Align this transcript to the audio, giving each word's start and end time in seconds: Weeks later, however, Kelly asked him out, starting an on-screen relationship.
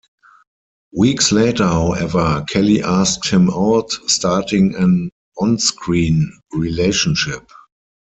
Weeks 0.93 1.31
later, 1.31 1.67
however, 1.67 2.43
Kelly 2.49 2.81
asked 2.81 3.29
him 3.29 3.51
out, 3.51 3.91
starting 4.07 4.73
an 4.73 5.11
on-screen 5.37 6.39
relationship. 6.53 7.51